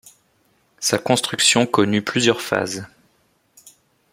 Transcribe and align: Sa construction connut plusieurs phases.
Sa 0.79 0.97
construction 0.97 1.67
connut 1.67 2.01
plusieurs 2.01 2.41
phases. 2.41 2.87